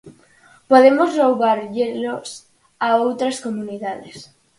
[0.71, 2.29] Podemos roubárllelos
[2.87, 4.17] a outras comunidades.